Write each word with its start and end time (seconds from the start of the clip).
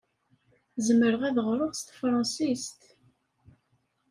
Zemreɣ 0.85 1.21
ad 1.29 1.37
ɣreɣ 1.47 1.71
s 1.79 1.81
tefṛensist. 1.87 2.81